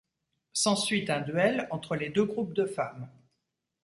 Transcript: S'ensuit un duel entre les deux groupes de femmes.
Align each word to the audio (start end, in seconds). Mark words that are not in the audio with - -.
S'ensuit 0.51 1.05
un 1.11 1.19
duel 1.21 1.67
entre 1.69 1.95
les 1.95 2.09
deux 2.09 2.25
groupes 2.25 2.53
de 2.53 2.65
femmes. 2.65 3.07